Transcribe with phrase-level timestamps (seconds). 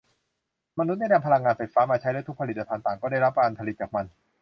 [0.79, 4.05] มนุษย์ได้นำพลังงานไฟฟ้ามาใช้และทุกผลิตภัณฑ์ต่างก็ได้รับการผลิตจากมัน